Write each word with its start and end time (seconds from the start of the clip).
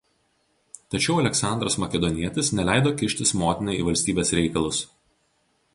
Tačiau 0.93 1.17
Aleksandras 1.23 1.77
Makedonietis 1.83 2.49
neleido 2.61 2.95
kištis 3.03 3.35
motinai 3.45 3.79
į 3.83 3.87
valstybės 3.91 4.37
reikalus. 4.41 4.83